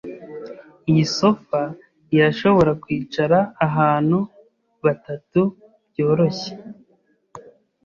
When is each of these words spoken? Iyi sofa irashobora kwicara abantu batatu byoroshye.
Iyi 0.89 1.05
sofa 1.17 1.61
irashobora 2.15 2.71
kwicara 2.83 3.37
abantu 3.67 4.17
batatu 4.83 5.41
byoroshye. 5.89 6.51